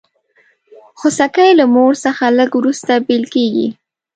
[0.99, 3.67] خوسکی له مور څخه لږ وروسته بېل کېږي.